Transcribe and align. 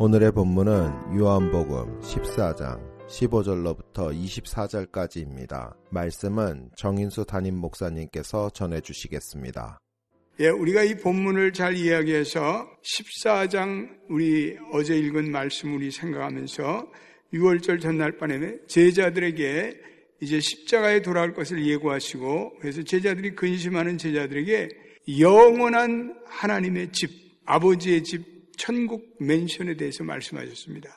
오늘의 0.00 0.30
본문은 0.30 1.18
요한복음 1.18 1.98
14장 1.98 2.78
15절로부터 3.08 4.14
24절까지입니다. 4.14 5.74
말씀은 5.90 6.70
정인수 6.76 7.24
담임 7.24 7.56
목사님께서 7.56 8.48
전해 8.50 8.80
주시겠습니다. 8.80 9.80
예, 10.38 10.50
우리가 10.50 10.84
이 10.84 10.94
본문을 10.94 11.52
잘 11.52 11.74
이야기해서 11.74 12.64
14장 12.80 13.88
우리 14.08 14.56
어제 14.70 14.96
읽은 14.96 15.32
말씀 15.32 15.74
우리 15.74 15.90
생각하면서 15.90 16.86
6월절 17.34 17.80
전날 17.80 18.18
밤에 18.18 18.58
제자들에게 18.68 19.80
이제 20.20 20.38
십자가에 20.38 21.02
돌아올 21.02 21.34
것을 21.34 21.66
예고하시고 21.66 22.58
그래서 22.60 22.84
제자들이 22.84 23.34
근심하는 23.34 23.98
제자들에게 23.98 24.68
영원한 25.18 26.14
하나님의 26.26 26.92
집, 26.92 27.10
아버지의 27.46 28.04
집 28.04 28.37
천국 28.58 29.16
맨션에 29.20 29.76
대해서 29.76 30.04
말씀하셨습니다. 30.04 30.90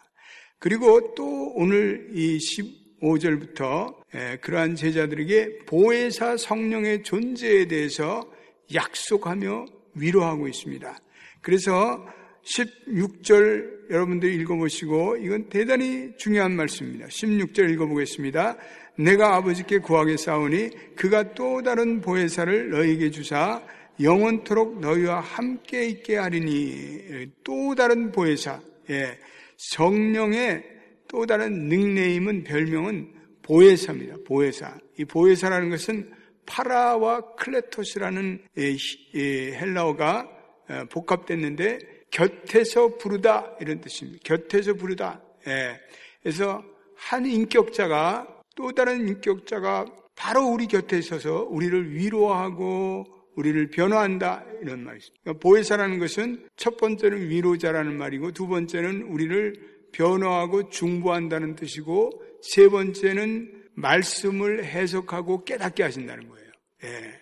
그리고 0.59 1.13
또 1.15 1.53
오늘 1.55 2.09
이 2.13 2.37
15절부터 2.37 3.95
그러한 4.41 4.75
제자들에게 4.75 5.59
보혜사 5.65 6.37
성령의 6.37 7.03
존재에 7.03 7.67
대해서 7.67 8.29
약속하며 8.73 9.65
위로하고 9.95 10.47
있습니다. 10.47 10.97
그래서 11.41 12.05
16절 12.43 13.89
여러분들이 13.91 14.35
읽어보시고 14.35 15.17
이건 15.17 15.49
대단히 15.49 16.15
중요한 16.17 16.55
말씀입니다. 16.55 17.07
16절 17.07 17.71
읽어보겠습니다. 17.71 18.57
내가 18.97 19.35
아버지께 19.35 19.79
구하게 19.79 20.17
싸우니 20.17 20.95
그가 20.95 21.33
또 21.33 21.61
다른 21.63 22.01
보혜사를 22.01 22.69
너에게 22.69 23.09
주사 23.09 23.61
영원토록 23.99 24.79
너희와 24.79 25.19
함께 25.19 25.85
있게 25.87 26.17
하리니 26.17 27.27
또 27.43 27.75
다른 27.75 28.11
보혜사 28.11 28.61
예, 28.89 29.17
성령의 29.57 30.63
또 31.07 31.25
다른 31.25 31.67
닉네임은 31.67 32.43
별명은 32.43 33.13
보혜사입니다. 33.43 34.15
보혜사. 34.25 34.77
이 34.97 35.05
보혜사라는 35.05 35.69
것은 35.69 36.11
파라와 36.45 37.35
클레토스라는 37.35 38.43
예, 38.57 38.75
예, 39.15 39.51
헬라어가 39.53 40.29
어, 40.69 40.85
복합됐는데 40.89 41.79
곁에서 42.11 42.97
부르다 42.97 43.57
이런 43.59 43.81
뜻입니다. 43.81 44.19
곁에서 44.23 44.73
부르다. 44.73 45.21
예. 45.47 45.79
그래서 46.21 46.63
한 46.95 47.25
인격자가 47.25 48.27
또 48.55 48.71
다른 48.71 49.07
인격자가 49.07 49.85
바로 50.15 50.45
우리 50.45 50.67
곁에 50.67 50.97
있어서 50.97 51.43
우리를 51.43 51.93
위로하고 51.93 53.05
우리를 53.41 53.69
변화한다 53.71 54.45
이런 54.61 54.83
말이죠. 54.83 55.13
그러니까 55.23 55.41
보혜사라는 55.41 55.97
것은 55.97 56.47
첫 56.55 56.77
번째는 56.77 57.29
위로자라는 57.29 57.97
말이고 57.97 58.31
두 58.31 58.47
번째는 58.47 59.01
우리를 59.03 59.53
변화하고 59.91 60.69
중보한다는 60.69 61.55
뜻이고 61.55 62.11
세 62.41 62.69
번째는 62.69 63.63
말씀을 63.73 64.63
해석하고 64.63 65.43
깨닫게 65.43 65.81
하신다는 65.83 66.29
거예요. 66.29 66.51
예. 66.83 67.19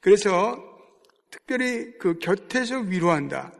그래서 0.00 0.62
특별히 1.30 1.98
그 1.98 2.18
곁에서 2.18 2.78
위로한다. 2.80 3.52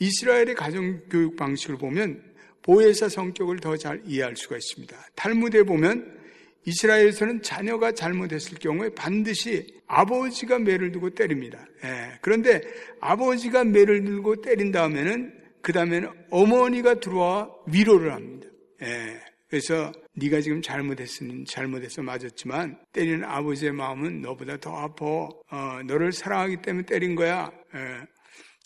이스라엘의 0.00 0.54
가정교육 0.54 1.36
방식을 1.36 1.76
보면 1.76 2.22
보혜사 2.62 3.08
성격을 3.08 3.58
더 3.60 3.76
잘 3.76 4.00
이해할 4.06 4.36
수가 4.36 4.56
있습니다. 4.56 4.96
탈무드에 5.14 5.64
보면 5.64 6.21
이스라엘에서는 6.64 7.42
자녀가 7.42 7.92
잘못했을 7.92 8.58
경우에 8.58 8.90
반드시 8.94 9.66
아버지가 9.86 10.58
매를 10.58 10.92
두고 10.92 11.10
때립니다. 11.10 11.64
예. 11.84 12.18
그런데 12.20 12.60
아버지가 13.00 13.64
매를 13.64 14.04
들고 14.04 14.40
때린 14.42 14.70
다음에는 14.70 15.40
그 15.60 15.72
다음에는 15.72 16.08
어머니가 16.30 17.00
들어와 17.00 17.50
위로를 17.66 18.12
합니다. 18.12 18.48
예. 18.82 19.20
그래서 19.48 19.92
네가 20.14 20.40
지금 20.40 20.62
잘못했으니 20.62 21.44
잘못해서 21.44 22.02
맞았지만 22.02 22.78
때리는 22.92 23.24
아버지의 23.24 23.72
마음은 23.72 24.22
너보다 24.22 24.56
더 24.58 24.74
아파. 24.76 25.04
어, 25.04 25.82
너를 25.86 26.12
사랑하기 26.12 26.62
때문에 26.62 26.86
때린 26.86 27.14
거야. 27.14 27.50
예. 27.74 28.06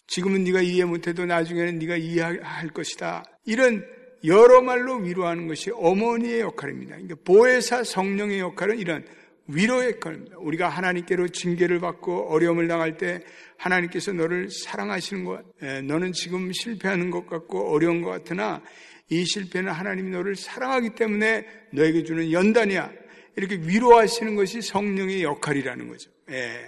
지금은 0.07 0.45
네가 0.45 0.61
이해 0.63 0.85
못해도 0.85 1.27
나중에는 1.27 1.79
네가 1.79 1.97
이해할 1.97 2.69
것이다. 2.69 3.25
이런 3.45 3.85
여러 4.25 4.63
말로 4.63 4.97
위로하는 4.97 5.47
것이 5.47 5.71
어머니의 5.71 6.41
역할입니다. 6.41 6.97
그러니까 6.97 7.17
보혜사 7.25 7.85
성령의 7.85 8.41
역할은 8.41 8.79
이런 8.79 9.05
위로의 9.49 9.93
역할입니다. 9.93 10.39
우리가 10.39 10.69
하나님께로 10.69 11.29
징계를 11.29 11.79
받고 11.81 12.29
어려움을 12.31 12.67
당할 12.69 12.97
때 12.97 13.23
하나님께서 13.59 14.13
너를 14.13 14.51
사랑하시는 14.51 15.25
것, 15.25 15.45
에, 15.63 15.83
너는 15.83 16.13
지금 16.13 16.51
실패하는 16.53 17.11
것 17.11 17.27
같고 17.27 17.73
어려운 17.73 18.03
것 18.03 18.11
같으나 18.11 18.63
이 19.09 19.25
실패는 19.25 19.73
하나님이 19.73 20.11
너를 20.11 20.35
사랑하기 20.35 20.91
때문에 20.97 21.47
너에게 21.73 22.03
주는 22.03 22.33
연단이야. 22.33 22.91
이렇게 23.37 23.57
위로하시는 23.57 24.35
것이 24.35 24.63
성령의 24.63 25.23
역할이라는 25.23 25.89
거죠. 25.89 26.11
예. 26.31 26.59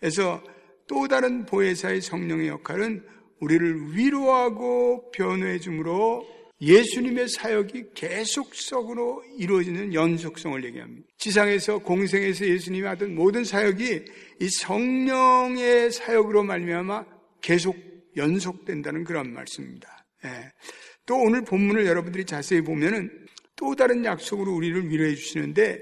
그래서 0.00 0.42
또 0.88 1.06
다른 1.06 1.46
보혜사의 1.46 2.00
성령의 2.00 2.48
역할은 2.48 3.04
우리를 3.40 3.96
위로하고 3.96 5.10
변호해 5.12 5.58
주므로 5.58 6.26
예수님의 6.60 7.28
사역이 7.28 7.84
계속적으로 7.94 9.24
이루어지는 9.38 9.94
연속성을 9.94 10.62
얘기합니다. 10.64 11.06
지상에서 11.16 11.78
공생에서 11.78 12.46
예수님이 12.46 12.86
하던 12.86 13.14
모든 13.14 13.44
사역이 13.44 14.04
이 14.40 14.48
성령의 14.48 15.90
사역으로 15.90 16.42
말미암아 16.42 17.06
계속 17.40 17.76
연속된다는 18.16 19.04
그런 19.04 19.32
말씀입니다. 19.32 20.06
예. 20.24 20.52
또 21.06 21.16
오늘 21.16 21.42
본문을 21.42 21.86
여러분들이 21.86 22.24
자세히 22.24 22.60
보면은 22.60 23.10
또 23.56 23.74
다른 23.74 24.04
약속으로 24.04 24.54
우리를 24.54 24.90
위로해 24.90 25.14
주시는데 25.14 25.80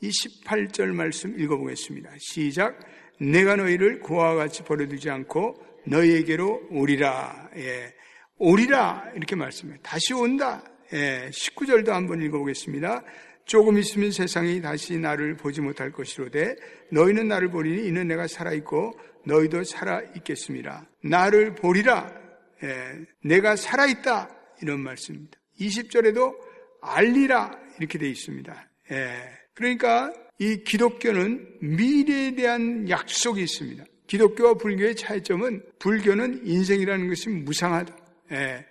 이 0.00 0.08
18절 0.08 0.86
말씀 0.94 1.38
읽어보겠습니다. 1.38 2.10
시작. 2.18 2.78
내가 3.20 3.56
너희를 3.56 4.00
고아와 4.00 4.34
같이 4.34 4.62
버려두지 4.64 5.10
않고 5.10 5.54
너희에게로 5.86 6.68
오리라. 6.70 7.50
예. 7.56 7.94
오리라 8.38 9.12
이렇게 9.14 9.36
말씀해요. 9.36 9.78
다시 9.82 10.12
온다. 10.12 10.62
예, 10.92 11.30
19절도 11.30 11.88
한번 11.88 12.22
읽어보겠습니다. 12.22 13.02
조금 13.44 13.78
있으면 13.78 14.10
세상이 14.10 14.60
다시 14.62 14.98
나를 14.98 15.36
보지 15.36 15.60
못할 15.60 15.92
것이로되 15.92 16.56
너희는 16.90 17.28
나를 17.28 17.50
보리니 17.50 17.86
이는 17.86 18.08
내가 18.08 18.26
살아있고 18.26 18.98
너희도 19.26 19.64
살아있겠습니다. 19.64 20.88
나를 21.04 21.54
보리라. 21.54 22.10
예, 22.62 23.06
내가 23.22 23.56
살아있다. 23.56 24.30
이런 24.62 24.80
말씀입니다. 24.80 25.38
20절에도 25.60 26.34
알리라. 26.80 27.58
이렇게 27.78 27.98
되어 27.98 28.08
있습니다. 28.08 28.68
예, 28.92 29.14
그러니까 29.54 30.12
이 30.38 30.64
기독교는 30.64 31.58
미래에 31.60 32.34
대한 32.34 32.88
약속이 32.88 33.42
있습니다. 33.42 33.84
기독교와 34.06 34.54
불교의 34.54 34.96
차이점은 34.96 35.62
불교는 35.78 36.46
인생이라는 36.46 37.08
것이 37.08 37.30
무상하다. 37.30 38.03
예, 38.34 38.66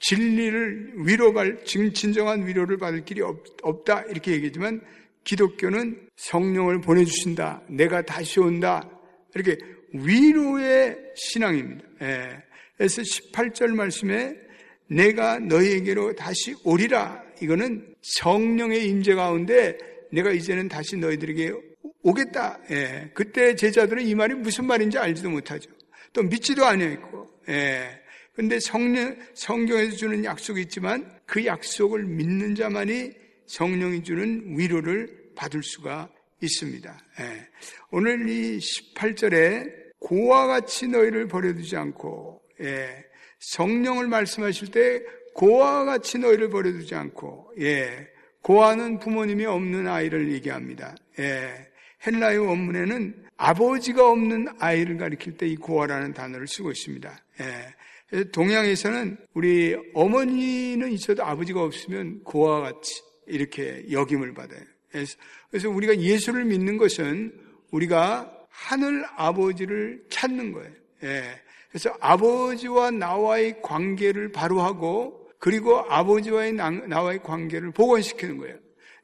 진리를 0.00 0.92
위로받을 1.06 1.64
진정한 1.64 2.46
위로를 2.46 2.78
받을 2.78 3.04
길이 3.04 3.20
없, 3.20 3.84
다 3.84 4.02
이렇게 4.08 4.32
얘기하지만 4.32 4.80
기독교는 5.24 6.08
성령을 6.16 6.80
보내주신다. 6.80 7.62
내가 7.68 8.02
다시 8.02 8.40
온다. 8.40 8.88
이렇게 9.34 9.58
위로의 9.92 10.96
신앙입니다. 11.14 11.84
예, 12.02 12.42
그래서 12.76 13.02
18절 13.02 13.74
말씀에 13.74 14.36
내가 14.88 15.38
너희에게로 15.38 16.14
다시 16.14 16.54
오리라. 16.64 17.22
이거는 17.40 17.94
성령의 18.02 18.86
임재 18.88 19.14
가운데 19.14 19.76
내가 20.12 20.30
이제는 20.30 20.68
다시 20.68 20.96
너희들에게 20.96 21.52
오겠다. 22.02 22.60
예, 22.70 23.10
그때 23.14 23.54
제자들은 23.54 24.06
이 24.06 24.14
말이 24.14 24.34
무슨 24.34 24.66
말인지 24.66 24.98
알지도 24.98 25.30
못하죠. 25.30 25.70
또 26.12 26.22
믿지도 26.22 26.64
아니했고. 26.64 27.30
예, 27.48 28.01
근데 28.34 28.58
성령, 28.60 29.16
성경에서 29.34 29.96
주는 29.96 30.24
약속이 30.24 30.62
있지만 30.62 31.10
그 31.26 31.44
약속을 31.44 32.04
믿는 32.04 32.54
자만이 32.54 33.12
성령이 33.46 34.02
주는 34.02 34.58
위로를 34.58 35.32
받을 35.34 35.62
수가 35.62 36.08
있습니다. 36.40 36.98
예. 37.20 37.48
오늘 37.90 38.28
이 38.28 38.58
18절에 38.58 39.70
고와 39.98 40.46
같이 40.46 40.88
너희를 40.88 41.28
버려두지 41.28 41.76
않고 41.76 42.42
예. 42.62 43.04
성령을 43.38 44.06
말씀하실 44.08 44.70
때 44.70 45.02
고아와 45.34 45.84
같이 45.84 46.18
너희를 46.18 46.48
버려두지 46.50 46.94
않고 46.94 47.52
예 47.60 48.08
고아는 48.42 48.98
부모님이 48.98 49.46
없는 49.46 49.88
아이를 49.88 50.32
얘기합니다. 50.32 50.94
예 51.18 51.50
헬라의 52.06 52.38
원문에는 52.38 53.24
아버지가 53.36 54.08
없는 54.08 54.48
아이를 54.58 54.96
가리킬 54.98 55.36
때 55.36 55.46
이 55.46 55.56
고아라는 55.56 56.12
단어를 56.14 56.46
쓰고 56.46 56.70
있습니다. 56.70 57.24
예. 57.40 57.74
동양에서는 58.32 59.16
우리 59.34 59.76
어머니는 59.94 60.92
있어도 60.92 61.24
아버지가 61.24 61.62
없으면 61.62 62.22
고아와 62.24 62.60
같이 62.60 63.02
이렇게 63.26 63.86
역임을 63.90 64.34
받아요. 64.34 64.60
그래서 65.50 65.70
우리가 65.70 65.98
예수를 65.98 66.44
믿는 66.44 66.76
것은 66.76 67.32
우리가 67.70 68.30
하늘 68.50 69.04
아버지를 69.16 70.04
찾는 70.10 70.52
거예요. 70.52 70.70
예. 71.04 71.22
그래서 71.70 71.96
아버지와 72.00 72.90
나와의 72.90 73.62
관계를 73.62 74.30
바로 74.30 74.60
하고 74.60 75.30
그리고 75.38 75.78
아버지와의 75.78 76.52
나와의 76.52 77.22
관계를 77.22 77.70
복원시키는 77.72 78.36
거예요. 78.36 78.58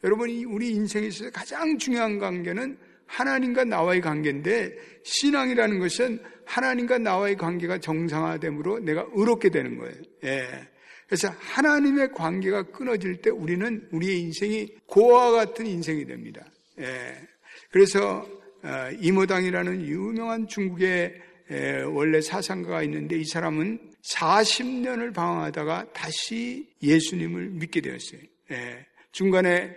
여러분이 0.05 0.45
우리 0.45 0.71
인생에 0.73 1.07
있어서 1.07 1.31
가장 1.31 1.79
중요한 1.79 2.19
관계는 2.19 2.79
하나님과 3.09 3.65
나와의 3.65 4.01
관계인데 4.01 4.77
신앙이라는 5.03 5.79
것은 5.81 6.21
하나님과 6.45 6.99
나와의 6.99 7.37
관계가 7.37 7.79
정상화됨으로 7.79 8.81
내가 8.81 9.07
의롭게 9.13 9.51
되는 9.51 9.77
거예요. 9.77 9.95
예. 10.25 10.49
그래서 11.07 11.29
하나님의 11.39 12.13
관계가 12.13 12.65
끊어질 12.71 13.21
때 13.21 13.31
우리는 13.31 13.89
우리의 13.91 14.21
인생이 14.21 14.69
고아와 14.87 15.33
같은 15.33 15.67
인생이 15.67 16.05
됩니다. 16.05 16.45
예. 16.79 17.15
그래서 17.71 18.27
어, 18.63 18.91
이모당이라는 19.01 19.87
유명한 19.87 20.47
중국의 20.49 21.15
원래 21.95 22.21
사상가가 22.21 22.83
있는데 22.83 23.17
이 23.17 23.25
사람은 23.25 23.79
40년을 24.15 25.15
방황하다가 25.15 25.93
다시 25.93 26.69
예수님을 26.83 27.51
믿게 27.51 27.81
되었어요. 27.81 28.21
예. 28.51 28.87
중간에 29.13 29.75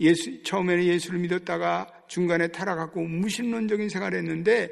예수, 0.00 0.42
처음에는 0.42 0.84
예수를 0.84 1.18
믿었다가 1.20 1.86
중간에 2.08 2.48
타락하고 2.48 3.02
무신론적인 3.02 3.88
생활을 3.88 4.18
했는데 4.18 4.70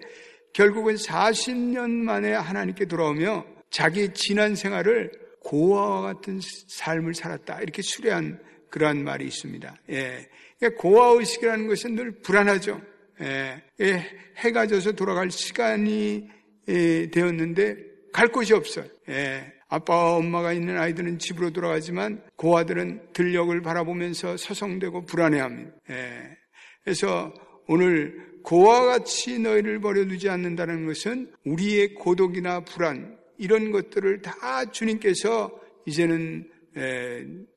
결국은 0.52 0.94
40년 0.94 1.90
만에 1.90 2.32
하나님께 2.32 2.86
돌아오며 2.86 3.44
자기의 3.70 4.14
지난 4.14 4.54
생활을 4.54 5.12
고아와 5.40 6.02
같은 6.02 6.40
삶을 6.68 7.14
살았다. 7.14 7.60
이렇게 7.60 7.82
수려한 7.82 8.40
그러한 8.70 9.04
말이 9.04 9.26
있습니다. 9.26 9.76
예. 9.90 10.28
그러니까 10.58 10.82
고아의식이라는 10.82 11.66
것은 11.68 11.94
늘 11.94 12.10
불안하죠. 12.22 12.80
예. 13.20 13.62
예. 13.80 14.06
해가 14.36 14.66
져서 14.66 14.92
돌아갈 14.92 15.30
시간이 15.30 16.28
예, 16.68 17.10
되었는데 17.10 17.76
갈 18.12 18.28
곳이 18.28 18.54
없어요. 18.54 18.86
예. 19.08 19.52
아빠와 19.68 20.16
엄마가 20.16 20.52
있는 20.52 20.78
아이들은 20.78 21.18
집으로 21.18 21.50
돌아가지만 21.50 22.22
고아들은 22.36 23.12
들녘을 23.12 23.62
바라보면서 23.62 24.36
서성대고 24.36 25.06
불안해합니다. 25.06 25.72
예. 25.90 26.36
그래서 26.84 27.32
오늘 27.66 28.36
고와 28.44 28.84
같이 28.84 29.40
너희를 29.40 29.80
버려두지 29.80 30.28
않는다는 30.28 30.86
것은 30.86 31.32
우리의 31.44 31.94
고독이나 31.94 32.60
불안 32.60 33.18
이런 33.38 33.72
것들을 33.72 34.22
다 34.22 34.70
주님께서 34.70 35.50
이제는 35.84 36.48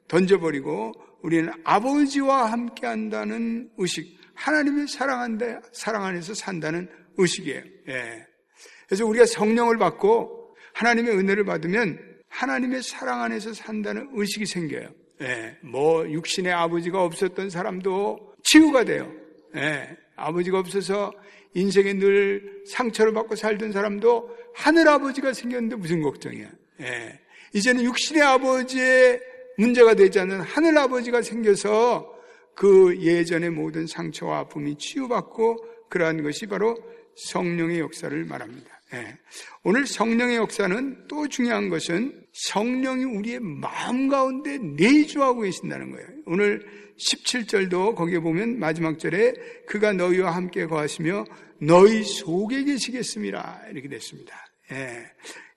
던져버리고 0.08 0.94
우리는 1.22 1.52
아버지와 1.64 2.52
함께 2.52 2.88
한다는 2.88 3.70
의식, 3.78 4.18
하나님의 4.34 4.88
사랑한다, 4.88 5.62
사랑 5.74 6.06
안에서 6.06 6.34
산다는 6.34 6.90
의식이에요. 7.18 7.62
예. 7.90 8.26
그래서 8.88 9.06
우리가 9.06 9.26
성령을 9.28 9.78
받고 9.78 10.39
하나님의 10.80 11.18
은혜를 11.18 11.44
받으면 11.44 12.00
하나님의 12.30 12.84
사랑 12.84 13.22
안에서 13.22 13.54
산다는 13.54 14.10
의식이 14.14 14.46
생겨요. 14.46 14.90
예. 15.22 15.58
뭐 15.62 16.10
육신의 16.10 16.54
아버지가 16.54 17.04
없었던 17.04 17.50
사람도 17.50 18.36
치유가 18.44 18.86
돼요. 18.86 19.12
예, 19.56 19.90
아버지가 20.16 20.60
없어서 20.60 21.12
인생에 21.54 21.94
늘 21.94 22.64
상처를 22.68 23.12
받고 23.14 23.36
살던 23.36 23.74
사람도 23.74 24.38
하늘 24.56 24.88
아버지가 24.88 25.34
생겼는데 25.34 25.76
무슨 25.76 26.02
걱정이야. 26.02 26.50
예, 26.82 27.20
이제는 27.54 27.84
육신의 27.84 28.22
아버지의 28.24 29.20
문제가 29.58 29.96
되지 29.96 30.22
않는 30.22 30.40
하늘 30.40 30.78
아버지가 30.78 31.22
생겨서 31.22 32.16
그 32.56 32.98
예전의 33.02 33.50
모든 33.50 33.86
상처와 33.86 34.40
아픔이 34.40 34.78
치유받고 34.78 35.58
그러한 35.90 36.24
것이 36.24 36.46
바로 36.46 36.78
성령의 37.16 37.80
역사를 37.80 38.24
말합니다. 38.24 38.79
예. 38.94 39.18
오늘 39.64 39.86
성령의 39.86 40.38
역사는 40.38 41.08
또 41.08 41.28
중요한 41.28 41.70
것은 41.70 42.24
성령이 42.34 43.04
우리의 43.04 43.40
마음 43.40 44.08
가운데 44.08 44.58
내주하고 44.58 45.42
계신다는 45.42 45.92
거예요. 45.92 46.08
오늘 46.26 46.66
17절도 46.98 47.96
거기에 47.96 48.20
보면 48.20 48.60
마지막 48.60 49.00
절에 49.00 49.34
그가 49.68 49.94
너희와 49.94 50.36
함께 50.36 50.66
거하시며 50.66 51.26
너희 51.62 52.04
속에 52.04 52.64
계시겠습니다. 52.64 53.62
이렇게 53.72 53.88
됐습니다. 53.90 54.36
예. 54.72 55.06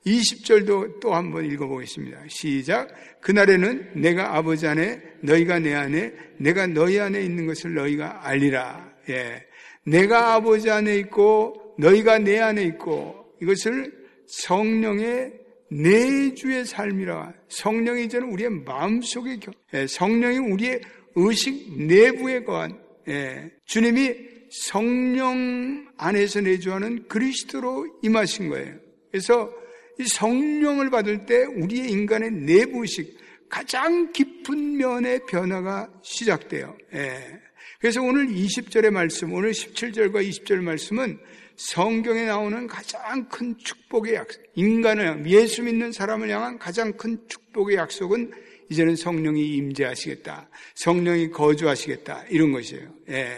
20절도 0.07 1.01
또 1.01 1.15
한번 1.15 1.45
읽어보겠습니다. 1.45 2.25
시작. 2.29 2.89
그날에는 3.21 3.93
내가 3.95 4.37
아버지 4.37 4.67
안에 4.67 5.01
너희가 5.21 5.61
내 5.61 5.75
안에 5.75 6.13
내가 6.39 6.67
너희 6.67 6.99
안에 6.99 7.23
있는 7.23 7.47
것을 7.47 7.75
너희가 7.75 8.27
알리라. 8.27 8.93
예. 9.11 9.47
내가 9.85 10.35
아버지 10.35 10.71
안에 10.71 10.97
있고 10.99 11.75
너희가 11.79 12.19
내 12.19 12.39
안에 12.41 12.63
있고 12.65 13.22
이것을 13.43 13.93
성령의 14.27 15.33
내주의 15.69 16.65
삶이라. 16.65 17.33
성령이 17.49 18.05
이제는 18.05 18.29
우리의 18.31 18.51
마음속에 18.51 19.39
예. 19.75 19.87
성령이 19.87 20.39
우리의 20.39 20.81
의식 21.15 21.83
내부에 21.83 22.45
거한 22.45 22.79
예, 23.09 23.51
주님이 23.67 24.15
성령 24.51 25.89
안에서 25.97 26.41
내주하는 26.43 27.09
그리스도로 27.09 28.01
임하신 28.03 28.49
거예요. 28.49 28.77
그래서 29.11 29.51
이 29.99 30.05
성령을 30.05 30.91
받을 30.91 31.27
때 31.27 31.45
우리의 31.45 31.91
인간의 31.91 32.31
내부 32.31 32.83
의식 32.83 33.19
가장 33.49 34.13
깊은 34.13 34.77
면의 34.77 35.21
변화가 35.27 35.91
시작돼요. 36.03 36.77
예. 36.95 37.41
그래서 37.81 38.01
오늘 38.01 38.29
20절의 38.29 38.91
말씀, 38.91 39.33
오늘 39.33 39.51
17절과 39.51 40.27
20절 40.29 40.61
말씀은 40.63 41.19
성경에 41.57 42.25
나오는 42.25 42.67
가장 42.67 43.29
큰 43.29 43.57
축복의 43.59 44.15
약속, 44.15 44.43
인간을, 44.55 45.25
예수 45.27 45.63
믿는 45.63 45.93
사람을 45.93 46.29
향한 46.31 46.59
가장 46.59 46.93
큰 46.93 47.19
축복의 47.29 47.77
약속은 47.77 48.33
이제는 48.71 48.97
성령이 48.97 49.57
임재하시겠다. 49.57 50.49
성령이 50.75 51.31
거주하시겠다. 51.31 52.25
이런 52.31 52.53
것이에요. 52.53 52.89
예. 53.11 53.37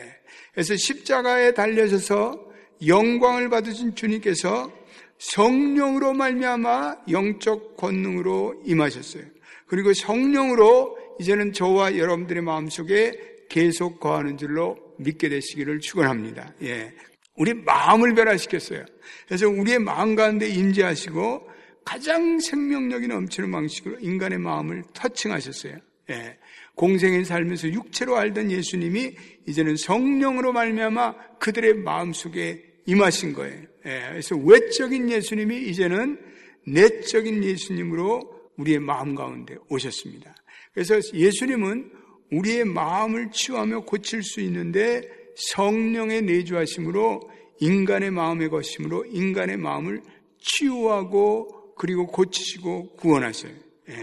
그래서 0.52 0.76
십자가에 0.76 1.52
달려져서 1.54 2.52
영광을 2.86 3.48
받으신 3.48 3.94
주님께서 3.94 4.72
성령으로 5.18 6.12
말미암아 6.12 7.04
영적 7.10 7.76
권능으로 7.76 8.62
임하셨어요. 8.64 9.24
그리고 9.66 9.92
성령으로 9.92 10.96
이제는 11.20 11.52
저와 11.52 11.96
여러분들의 11.96 12.42
마음속에 12.42 13.12
계속 13.48 14.00
거하는 14.00 14.36
줄로 14.36 14.76
믿게 14.98 15.28
되시기를 15.28 15.80
축원합니다. 15.80 16.54
예. 16.62 16.92
우리 17.36 17.54
마음을 17.54 18.14
변화시켰어요. 18.14 18.84
그래서 19.26 19.48
우리의 19.48 19.78
마음 19.80 20.14
가운데 20.14 20.48
임재하시고 20.48 21.48
가장 21.84 22.38
생명력이 22.40 23.08
넘치는 23.08 23.50
방식으로 23.50 23.98
인간의 24.00 24.38
마음을 24.38 24.84
터칭하셨어요. 24.94 25.76
예. 26.10 26.38
공생에 26.74 27.24
살면서 27.24 27.68
육체로 27.68 28.16
알던 28.16 28.50
예수님이 28.50 29.14
이제는 29.46 29.76
성령으로 29.76 30.52
말미암아 30.52 31.38
그들의 31.38 31.74
마음 31.74 32.12
속에 32.12 32.64
임하신 32.86 33.32
거예요. 33.34 33.62
예. 33.86 34.06
그래서 34.10 34.36
외적인 34.36 35.10
예수님이 35.10 35.68
이제는 35.68 36.18
내적인 36.66 37.44
예수님으로 37.44 38.50
우리의 38.56 38.78
마음 38.78 39.14
가운데 39.14 39.56
오셨습니다. 39.68 40.34
그래서 40.72 40.98
예수님은 41.12 41.90
우리의 42.32 42.64
마음을 42.64 43.30
치유하며 43.30 43.80
고칠 43.80 44.22
수 44.22 44.40
있는데 44.40 45.02
성령의 45.36 46.22
내주하심으로 46.22 47.20
인간의 47.60 48.10
마음의 48.10 48.48
것임으로 48.50 49.06
인간의 49.06 49.56
마음을 49.56 50.02
치유하고 50.38 51.74
그리고 51.76 52.06
고치시고 52.06 52.96
구원하셔요. 52.96 53.52
예. 53.88 53.94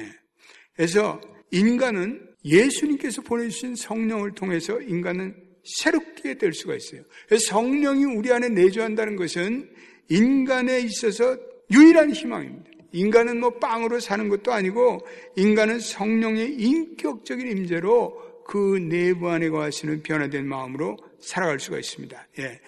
그래서 0.75 1.21
인간은 1.51 2.27
예수님께서 2.43 3.21
보내주신 3.21 3.75
성령을 3.75 4.31
통해서 4.31 4.79
인간은 4.81 5.35
새롭게 5.63 6.37
될 6.37 6.53
수가 6.53 6.75
있어요. 6.75 7.03
성령이 7.49 8.05
우리 8.05 8.31
안에 8.31 8.49
내주한다는 8.49 9.15
것은 9.15 9.69
인간에 10.09 10.79
있어서 10.79 11.37
유일한 11.71 12.11
희망입니다. 12.11 12.71
인간은 12.93 13.39
뭐 13.39 13.51
빵으로 13.51 13.99
사는 13.99 14.27
것도 14.27 14.51
아니고 14.51 15.05
인간은 15.35 15.79
성령의 15.79 16.55
인격적인 16.55 17.47
임재로 17.57 18.43
그 18.45 18.77
내부 18.89 19.29
안에 19.29 19.49
거하시는 19.49 20.03
변화된 20.03 20.45
마음으로 20.47 20.97
살아갈 21.21 21.59
수가 21.59 21.79
있습니다. 21.79 22.27
예. 22.39 22.59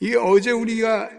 이게 0.00 0.16
어제 0.16 0.50
우리가 0.50 1.10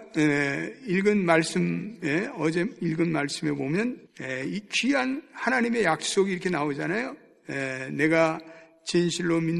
읽은 0.87 1.23
말씀, 1.23 1.99
예, 2.03 2.29
어제 2.35 2.65
읽은 2.81 3.11
말씀에 3.11 3.51
보면 3.51 3.99
이 4.47 4.61
귀한 4.71 5.21
하나님의 5.33 5.83
약속이 5.83 6.31
이렇게 6.31 6.49
나오잖아요. 6.49 7.15
내가 7.91 8.39
진실로 8.85 9.39
믿 9.39 9.53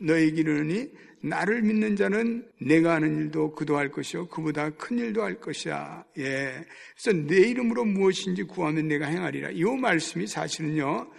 너에게 0.00 0.40
이르니 0.40 0.88
나를 1.22 1.62
믿는 1.62 1.96
자는 1.96 2.46
내가 2.60 2.94
하는 2.94 3.16
일도 3.16 3.54
그도 3.54 3.76
할 3.76 3.90
것이요 3.90 4.28
그보다 4.28 4.70
큰 4.70 4.98
일도 4.98 5.22
할 5.22 5.40
것이야. 5.40 6.04
예. 6.18 6.64
그래서 6.96 7.26
내 7.26 7.48
이름으로 7.48 7.84
무엇인지 7.84 8.44
구하면 8.44 8.86
내가 8.88 9.06
행하리라. 9.06 9.50
이 9.50 9.64
말씀이 9.64 10.26
사실은요. 10.26 11.10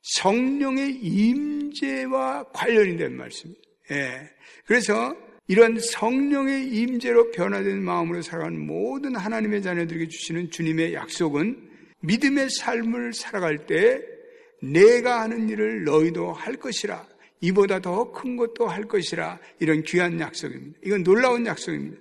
성령의 0.00 0.94
임재와 0.94 2.44
관련이 2.52 2.96
된 2.96 3.16
말씀입니다. 3.16 3.67
예. 3.90 4.30
그래서 4.66 5.16
이런 5.46 5.78
성령의 5.78 6.68
임재로 6.68 7.30
변화된 7.30 7.82
마음으로 7.82 8.20
살아가는 8.22 8.58
모든 8.66 9.16
하나님의 9.16 9.62
자녀들에게 9.62 10.08
주시는 10.08 10.50
주님의 10.50 10.92
약속은 10.94 11.68
믿음의 12.00 12.50
삶을 12.50 13.14
살아갈 13.14 13.66
때 13.66 14.00
내가 14.60 15.22
하는 15.22 15.48
일을 15.48 15.84
너희도 15.84 16.32
할 16.32 16.56
것이라. 16.56 17.06
이보다 17.40 17.78
더 17.80 18.12
큰 18.12 18.36
것도 18.36 18.66
할 18.66 18.84
것이라. 18.84 19.38
이런 19.60 19.82
귀한 19.84 20.20
약속입니다. 20.20 20.78
이건 20.84 21.02
놀라운 21.02 21.46
약속입니다. 21.46 21.96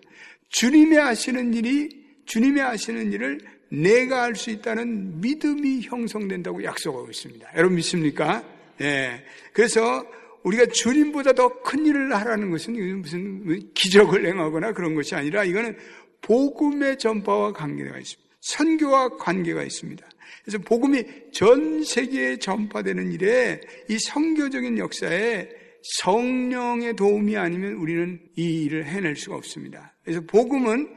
주님의 0.49 0.97
하시는 0.99 1.53
일이, 1.53 1.89
주님의 2.25 2.63
하시는 2.63 3.11
일을 3.11 3.39
내가 3.69 4.23
할 4.23 4.35
수 4.35 4.49
있다는 4.49 5.21
믿음이 5.21 5.81
형성된다고 5.81 6.63
약속하고 6.63 7.09
있습니다. 7.09 7.49
여러분 7.55 7.75
믿습니까? 7.75 8.43
예. 8.81 9.23
그래서 9.53 10.05
우리가 10.47 10.65
주님보다 10.67 11.33
더 11.33 11.49
큰 11.61 11.85
일을 11.85 12.15
하라는 12.15 12.49
것은 12.49 13.01
무슨 13.01 13.73
기적을 13.73 14.25
행하거나 14.25 14.71
그런 14.71 14.95
것이 14.95 15.15
아니라 15.15 15.43
이거는 15.43 15.77
복음의 16.21 16.97
전파와 16.97 17.51
관계가 17.51 17.97
있습니다. 17.97 18.35
선교와 18.39 19.17
관계가 19.17 19.63
있습니다. 19.63 20.07
그래서 20.43 20.59
복음이 20.59 21.03
전 21.33 21.83
세계에 21.83 22.37
전파되는 22.37 23.11
일에 23.11 23.59
이 23.89 23.97
성교적인 23.99 24.77
역사에 24.77 25.49
성령의 25.99 26.95
도움이 26.95 27.35
아니면 27.35 27.73
우리는 27.73 28.19
이 28.35 28.63
일을 28.63 28.85
해낼 28.85 29.15
수가 29.15 29.35
없습니다. 29.35 29.93
그래서 30.03 30.21
복음은 30.21 30.87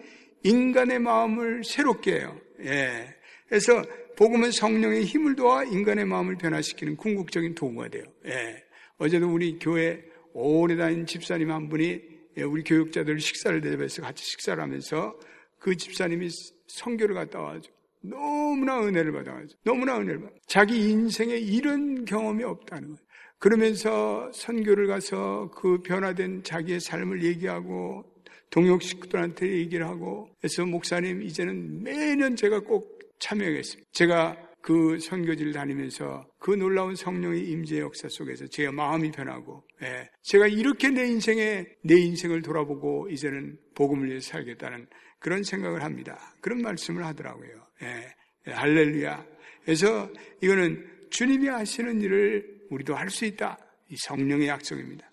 인간의 0.45 1.00
마음을 1.00 1.62
새롭게 1.64 2.12
해요. 2.21 2.40
예. 2.64 3.14
그래서 3.49 3.83
복음은 4.16 4.52
성령의 4.52 5.04
힘을 5.04 5.35
도와 5.35 5.64
인간의 5.64 6.04
마음을 6.04 6.37
변화시키는 6.37 6.97
궁극적인 6.97 7.54
도구가 7.57 7.88
돼요. 7.88 8.04
예. 8.26 8.69
어제도 9.00 9.33
우리 9.33 9.59
교회 9.59 10.04
오래 10.35 10.76
다닌 10.76 11.07
집사님 11.07 11.50
한 11.50 11.69
분이 11.69 12.00
예, 12.37 12.42
우리 12.42 12.62
교육자들 12.62 13.19
식사를 13.19 13.61
대접해서 13.61 14.02
같이 14.02 14.25
식사를 14.25 14.62
하면서 14.62 15.19
그 15.59 15.75
집사님이 15.75 16.28
성교를 16.69 17.14
갔다 17.14 17.40
와가지고 17.40 17.75
너무나 18.02 18.80
은혜를 18.80 19.12
받아가지고 19.12 19.61
너무나 19.64 19.97
은혜를 19.99 20.21
받아. 20.21 20.35
자기 20.47 20.90
인생에 20.90 21.35
이런 21.35 22.04
경험이 22.04 22.45
없다는 22.45 22.88
거예요. 22.88 23.00
그러면서 23.38 24.30
선교를 24.35 24.87
가서 24.87 25.50
그 25.54 25.80
변화된 25.80 26.42
자기의 26.42 26.80
삶을 26.80 27.25
얘기하고 27.25 28.04
동역 28.50 28.83
식구들한테 28.83 29.49
얘기를 29.49 29.88
하고 29.88 30.28
그래서 30.40 30.66
목사님 30.66 31.23
이제는 31.23 31.83
매년 31.83 32.37
제가 32.37 32.61
꼭 32.61 33.00
참여하겠습니다. 33.19 33.88
제가 33.92 34.50
그 34.62 34.98
선교지를 34.98 35.52
다니면서 35.52 36.26
그 36.38 36.50
놀라운 36.50 36.94
성령의 36.94 37.48
임재 37.48 37.78
역사 37.80 38.08
속에서 38.08 38.46
제 38.48 38.68
마음이 38.70 39.10
변하고 39.10 39.64
예, 39.82 40.08
제가 40.22 40.46
이렇게 40.48 40.90
내 40.90 41.06
인생에 41.06 41.66
내 41.82 41.94
인생을 41.98 42.42
돌아보고 42.42 43.08
이제는 43.10 43.58
복음을 43.74 44.08
위해서 44.08 44.32
살겠다는 44.32 44.86
그런 45.18 45.42
생각을 45.42 45.82
합니다. 45.82 46.34
그런 46.40 46.60
말씀을 46.62 47.04
하더라고요. 47.06 47.50
예, 47.82 48.14
예, 48.48 48.52
할렐루야. 48.52 49.24
그래서 49.64 50.10
이거는 50.40 50.86
주님이 51.10 51.48
하시는 51.48 52.00
일을 52.00 52.60
우리도 52.70 52.94
할 52.94 53.10
수 53.10 53.24
있다. 53.24 53.58
이 53.88 53.96
성령의 53.98 54.46
약속입니다. 54.48 55.10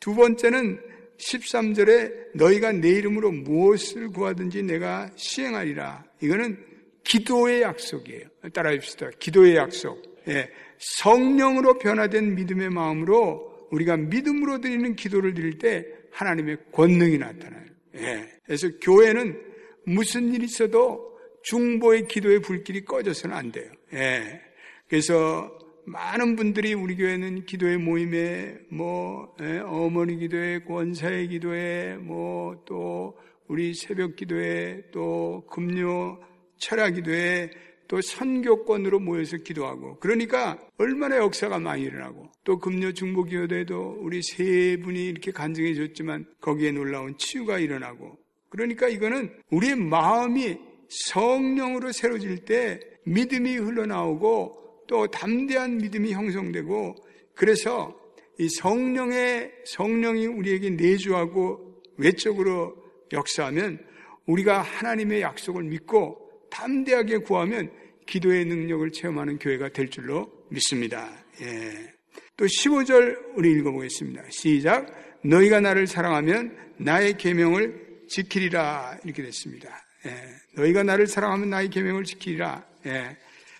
두 0.00 0.14
번째는 0.14 0.80
13절에 1.18 2.36
너희가 2.36 2.72
내 2.72 2.90
이름으로 2.90 3.32
무엇을 3.32 4.08
구하든지 4.08 4.62
내가 4.62 5.10
시행하리라. 5.16 6.04
이거는 6.22 6.64
기도의 7.08 7.62
약속이에요. 7.62 8.28
따라 8.52 8.70
합시다. 8.70 9.10
기도의 9.18 9.56
약속. 9.56 10.02
예, 10.28 10.50
성령으로 10.78 11.78
변화된 11.78 12.34
믿음의 12.34 12.70
마음으로 12.70 13.68
우리가 13.70 13.96
믿음으로 13.96 14.60
드리는 14.60 14.94
기도를 14.94 15.34
드릴 15.34 15.58
때 15.58 15.86
하나님의 16.12 16.58
권능이 16.72 17.18
나타나요. 17.18 17.64
예, 17.96 18.28
그래서 18.44 18.68
교회는 18.80 19.40
무슨 19.84 20.34
일이 20.34 20.44
있어도 20.44 21.18
중보의 21.44 22.08
기도의 22.08 22.40
불길이 22.40 22.84
꺼져서는 22.84 23.34
안 23.34 23.52
돼요. 23.52 23.70
예, 23.94 24.42
그래서 24.86 25.58
많은 25.86 26.36
분들이 26.36 26.74
우리 26.74 26.94
교회는 26.96 27.46
기도의 27.46 27.78
모임에 27.78 28.58
뭐 28.68 29.34
예, 29.40 29.60
어머니 29.60 30.18
기도회, 30.18 30.60
권사의 30.60 31.28
기도회, 31.28 31.96
뭐또 32.00 33.16
우리 33.46 33.72
새벽 33.72 34.16
기도회, 34.16 34.82
또 34.92 35.46
금요 35.50 36.28
철학 36.58 36.94
기도회, 36.94 37.50
또 37.88 38.02
선교권으로 38.02 39.00
모여서 39.00 39.38
기도하고 39.38 39.98
그러니까 39.98 40.58
얼마나 40.76 41.16
역사가 41.16 41.58
많이 41.58 41.84
일어나고 41.84 42.30
또 42.44 42.58
금요 42.58 42.92
중보 42.92 43.24
기도에도 43.24 43.96
우리 44.00 44.22
세 44.22 44.76
분이 44.76 45.06
이렇게 45.06 45.32
간증해 45.32 45.74
줬지만 45.74 46.26
거기에 46.42 46.72
놀라운 46.72 47.16
치유가 47.16 47.58
일어나고 47.58 48.18
그러니까 48.50 48.88
이거는 48.88 49.32
우리의 49.50 49.76
마음이 49.76 50.58
성령으로 50.88 51.92
새로질 51.92 52.44
때 52.44 52.78
믿음이 53.04 53.56
흘러나오고 53.56 54.84
또 54.86 55.06
담대한 55.06 55.78
믿음이 55.78 56.12
형성되고 56.12 56.94
그래서 57.34 57.98
이 58.38 58.48
성령의 58.48 59.52
성령이 59.64 60.26
우리에게 60.26 60.70
내주하고 60.70 61.82
외적으로 61.96 62.76
역사하면 63.12 63.78
우리가 64.26 64.60
하나님의 64.60 65.22
약속을 65.22 65.64
믿고 65.64 66.27
담대하게 66.50 67.18
구하면 67.18 67.70
기도의 68.06 68.44
능력을 68.46 68.90
체험하는 68.92 69.38
교회가 69.38 69.70
될 69.70 69.90
줄로 69.90 70.30
믿습니다. 70.50 71.10
예. 71.42 71.92
또 72.36 72.46
15절 72.46 73.36
우리 73.36 73.52
읽어보겠습니다. 73.52 74.22
시작. 74.30 74.86
너희가 75.24 75.60
나를 75.60 75.86
사랑하면 75.86 76.56
나의 76.78 77.16
계명을 77.18 78.04
지키리라 78.08 78.98
이렇게 79.04 79.22
됐습니다. 79.22 79.68
예. 80.06 80.10
너희가 80.56 80.82
나를 80.82 81.06
사랑하면 81.06 81.50
나의 81.50 81.68
계명을 81.70 82.04
지키리라. 82.04 82.64
예. 82.86 83.16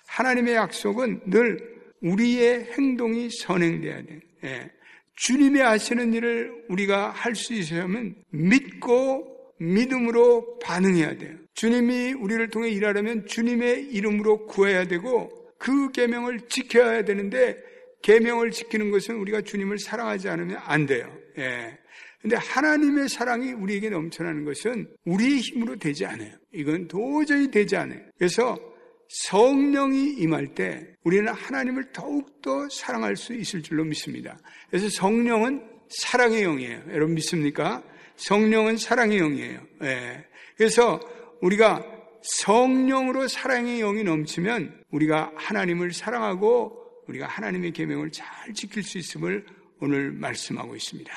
하나님의 0.06 0.54
약속은 0.54 1.22
늘 1.26 1.78
우리의 2.00 2.68
행동이 2.72 3.28
선행돼야 3.30 4.02
돼. 4.02 4.20
예. 4.44 4.70
주님의 5.16 5.62
하시는 5.62 6.12
일을 6.14 6.64
우리가 6.68 7.10
할 7.10 7.34
수 7.34 7.52
있으려면 7.52 8.14
믿고 8.30 9.36
믿음으로 9.60 10.58
반응해야 10.60 11.16
돼요. 11.16 11.36
주님이 11.54 12.12
우리를 12.12 12.48
통해 12.50 12.70
일하려면 12.70 13.26
주님의 13.26 13.88
이름으로 13.90 14.46
구해야 14.46 14.86
되고 14.86 15.30
그 15.58 15.90
계명을 15.90 16.48
지켜야 16.48 17.02
되는데 17.04 17.56
계명을 18.02 18.50
지키는 18.52 18.90
것은 18.90 19.16
우리가 19.16 19.42
주님을 19.42 19.78
사랑하지 19.78 20.28
않으면 20.28 20.58
안 20.64 20.86
돼요. 20.86 21.12
예. 21.38 21.78
근데 22.20 22.36
하나님의 22.36 23.08
사랑이 23.08 23.52
우리에게 23.52 23.90
넘쳐나는 23.90 24.44
것은 24.44 24.88
우리의 25.04 25.40
힘으로 25.40 25.76
되지 25.76 26.04
않아요. 26.04 26.32
이건 26.52 26.88
도저히 26.88 27.50
되지 27.50 27.76
않아요. 27.76 28.00
그래서 28.16 28.56
성령이 29.08 30.14
임할 30.18 30.54
때 30.54 30.94
우리는 31.04 31.32
하나님을 31.32 31.92
더욱더 31.92 32.68
사랑할 32.70 33.16
수 33.16 33.34
있을 33.34 33.62
줄로 33.62 33.84
믿습니다. 33.84 34.38
그래서 34.68 34.88
성령은 34.90 35.62
사랑의 35.88 36.42
영이에요. 36.42 36.82
여러분 36.90 37.14
믿습니까? 37.14 37.82
성령은 38.18 38.76
사랑의 38.76 39.18
영이에요. 39.18 39.60
예. 39.84 40.24
그래서 40.56 41.00
우리가 41.40 41.84
성령으로 42.22 43.28
사랑의 43.28 43.78
영이 43.78 44.02
넘치면 44.04 44.82
우리가 44.90 45.32
하나님을 45.36 45.92
사랑하고 45.92 46.76
우리가 47.06 47.26
하나님의 47.26 47.72
계명을 47.72 48.10
잘 48.10 48.52
지킬 48.52 48.82
수 48.82 48.98
있음을 48.98 49.46
오늘 49.80 50.12
말씀하고 50.12 50.74
있습니다. 50.76 51.12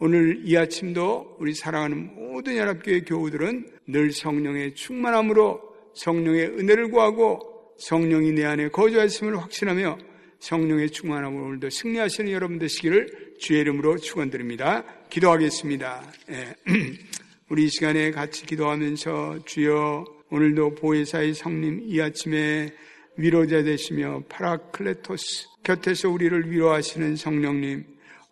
오늘 0.00 0.42
이 0.44 0.56
아침도 0.56 1.36
우리 1.38 1.54
사랑하는 1.54 2.14
모든 2.14 2.56
연합교회 2.56 3.02
교우들은 3.02 3.70
늘 3.86 4.10
성령의 4.10 4.74
충만함으로 4.74 5.60
성령의 5.94 6.46
은혜를 6.58 6.90
구하고 6.90 7.74
성령이 7.78 8.32
내 8.32 8.44
안에 8.44 8.68
거주하심을 8.68 9.38
확신하며 9.40 9.98
성령의 10.44 10.90
충만함으로 10.90 11.44
오늘도 11.46 11.70
승리하시는 11.70 12.30
여러분 12.30 12.58
되시기를 12.58 13.36
주의 13.38 13.60
이름으로 13.62 13.96
축원드립니다. 13.96 14.84
기도하겠습니다. 15.08 16.12
예. 16.30 16.54
우리 17.48 17.64
이 17.64 17.68
시간에 17.68 18.10
같이 18.10 18.44
기도하면서 18.44 19.44
주여 19.46 20.04
오늘도 20.28 20.74
보혜사의 20.74 21.32
성님 21.32 21.84
이 21.84 21.98
아침에 22.00 22.74
위로자 23.16 23.62
되시며 23.62 24.22
파라클레토스 24.28 25.46
곁에서 25.62 26.10
우리를 26.10 26.50
위로하시는 26.50 27.16
성령님 27.16 27.84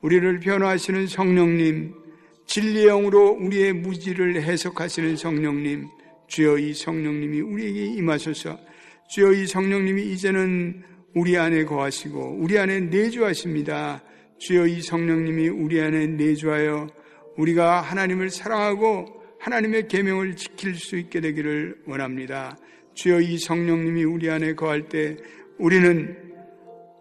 우리를 0.03 0.41
변화하시는 0.41 1.07
성령님 1.07 1.95
진리의 2.45 2.89
영으로 2.89 3.31
우리의 3.41 3.73
무지를 3.73 4.43
해석하시는 4.43 5.17
성령님, 5.17 5.89
주여 6.27 6.59
이 6.59 6.75
성령님이 6.75 7.41
우리에게 7.41 7.85
임하소서. 7.95 8.59
주여 9.09 9.33
이 9.33 9.47
성령님이 9.47 10.13
이제는 10.13 10.83
우리 11.15 11.37
안에 11.37 11.65
거하시고 11.65 12.39
우리 12.41 12.59
안에 12.59 12.81
내주하십니다. 12.81 14.03
주여 14.39 14.67
이 14.67 14.81
성령님이 14.81 15.49
우리 15.49 15.81
안에 15.81 16.07
내주하여 16.07 16.89
우리가 17.37 17.81
하나님을 17.81 18.31
사랑하고 18.31 19.23
하나님의 19.39 19.89
계명을 19.89 20.37
지킬 20.37 20.75
수 20.75 20.97
있게 20.97 21.21
되기를 21.21 21.83
원합니다. 21.87 22.57
주여 22.95 23.21
이 23.21 23.39
성령님이 23.39 24.05
우리 24.05 24.31
안에 24.31 24.55
거할 24.55 24.89
때 24.89 25.17
우리는 25.59 26.17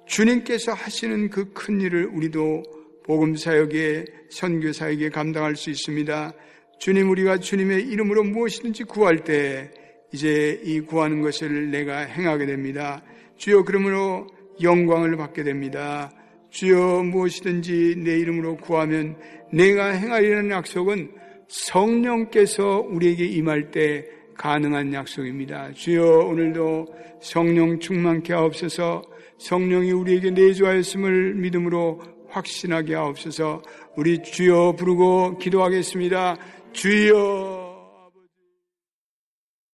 주님께서 0.06 0.74
하시는 0.74 1.30
그 1.30 1.54
큰 1.54 1.80
일을 1.82 2.06
우리도 2.08 2.64
복음 3.04 3.36
사역에 3.36 4.06
선교 4.30 4.72
사역에 4.72 5.10
감당할 5.10 5.56
수 5.56 5.70
있습니다. 5.70 6.34
주님 6.80 7.10
우리가 7.10 7.38
주님의 7.38 7.88
이름으로 7.88 8.24
무엇이든지 8.24 8.84
구할 8.86 9.24
때 9.24 9.72
이제 10.12 10.60
이 10.64 10.82
구하는 10.82 11.22
것을 11.22 11.72
내가 11.72 12.00
행하게 12.00 12.46
됩니다. 12.46 13.04
주여 13.42 13.64
그러므로 13.64 14.28
영광을 14.62 15.18
받게 15.18 15.42
됩니다. 15.44 16.12
주여 16.52 17.02
무엇이든지 17.06 17.96
내 17.98 18.20
이름으로 18.20 18.58
구하면 18.58 19.18
내가 19.52 19.88
행하리라는 19.88 20.52
약속은 20.52 21.12
성령께서 21.48 22.86
우리에게 22.88 23.26
임할 23.26 23.72
때 23.72 24.06
가능한 24.38 24.94
약속입니다. 24.94 25.74
주여 25.74 26.28
오늘도 26.28 26.86
성령 27.20 27.80
충만케 27.80 28.32
하옵소서 28.32 29.02
성령이 29.40 29.92
우리에게 29.92 30.30
내주하였음을 30.30 31.34
믿음으로 31.34 32.00
확신하게 32.30 32.94
하옵소서 32.94 33.64
우리 33.98 34.22
주여 34.22 34.76
부르고 34.78 35.40
기도하겠습니다. 35.40 36.38
주여 36.74 37.61